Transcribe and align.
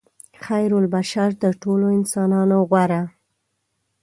خیرالبشر 0.45 1.29
تر 1.41 1.53
ټولو 1.63 1.85
انسانانو 1.97 2.57
غوره. 2.69 3.01